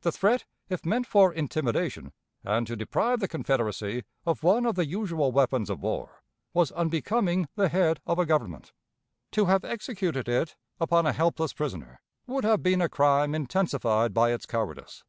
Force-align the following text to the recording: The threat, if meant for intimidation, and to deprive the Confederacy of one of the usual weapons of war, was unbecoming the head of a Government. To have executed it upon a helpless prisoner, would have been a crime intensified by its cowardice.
The 0.00 0.10
threat, 0.12 0.46
if 0.70 0.86
meant 0.86 1.06
for 1.06 1.34
intimidation, 1.34 2.14
and 2.42 2.66
to 2.66 2.76
deprive 2.76 3.20
the 3.20 3.28
Confederacy 3.28 4.04
of 4.24 4.42
one 4.42 4.64
of 4.64 4.74
the 4.74 4.86
usual 4.86 5.32
weapons 5.32 5.68
of 5.68 5.80
war, 5.82 6.22
was 6.54 6.72
unbecoming 6.72 7.46
the 7.56 7.68
head 7.68 8.00
of 8.06 8.18
a 8.18 8.24
Government. 8.24 8.72
To 9.32 9.44
have 9.44 9.66
executed 9.66 10.30
it 10.30 10.56
upon 10.80 11.04
a 11.04 11.12
helpless 11.12 11.52
prisoner, 11.52 12.00
would 12.26 12.42
have 12.44 12.62
been 12.62 12.80
a 12.80 12.88
crime 12.88 13.34
intensified 13.34 14.14
by 14.14 14.32
its 14.32 14.46
cowardice. 14.46 15.04